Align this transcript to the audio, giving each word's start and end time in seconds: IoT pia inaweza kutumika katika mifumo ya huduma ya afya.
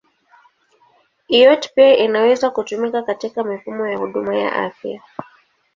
IoT 1.29 1.73
pia 1.75 1.97
inaweza 1.97 2.49
kutumika 2.49 3.01
katika 3.03 3.43
mifumo 3.43 3.87
ya 3.87 3.97
huduma 3.97 4.35
ya 4.35 4.53
afya. 4.55 5.01